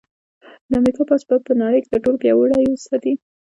د 0.69 0.71
امریکا 0.81 1.03
پوځ 1.09 1.21
به 1.29 1.35
په 1.47 1.51
نړۍ 1.61 1.79
کې 1.81 1.91
تر 1.91 1.99
ټولو 2.03 2.17
پیاوړی 2.21 2.63
وساتي 2.67 3.13